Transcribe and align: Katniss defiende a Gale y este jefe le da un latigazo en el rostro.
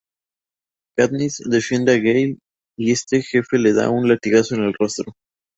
Katniss 0.97 1.37
defiende 1.45 1.91
a 1.91 1.99
Gale 1.99 2.39
y 2.75 2.91
este 2.91 3.21
jefe 3.21 3.59
le 3.59 3.73
da 3.73 3.91
un 3.91 4.09
latigazo 4.09 4.55
en 4.55 4.63
el 4.63 4.73
rostro. 4.73 5.13